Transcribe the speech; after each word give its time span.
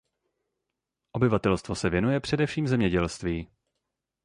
Obyvatelstvo 1.13 1.75
se 1.75 1.89
věnuje 1.89 2.19
především 2.19 2.67
zemědělství. 2.67 3.49